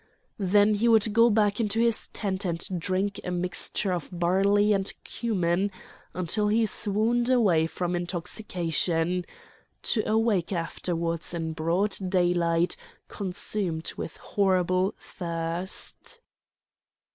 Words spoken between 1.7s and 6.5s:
his tent and drink a mixture of barley and cumin until